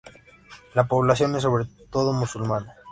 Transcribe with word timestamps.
La 0.73 0.87
población 0.87 1.35
es 1.35 1.43
sobre 1.43 1.65
todo 1.91 2.11
musulmana. 2.11 2.75